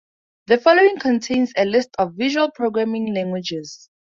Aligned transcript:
The 0.47 0.57
following 0.57 0.97
contains 0.97 1.53
a 1.55 1.63
list 1.63 1.91
of 1.99 2.15
visual 2.15 2.49
programming 2.49 3.13
languages. 3.13 3.87